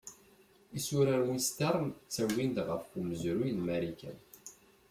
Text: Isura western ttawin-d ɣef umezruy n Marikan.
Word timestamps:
Isura 0.77 1.15
western 1.27 1.85
ttawin-d 1.93 2.57
ɣef 2.69 2.83
umezruy 2.99 3.49
n 3.53 3.59
Marikan. 3.67 4.17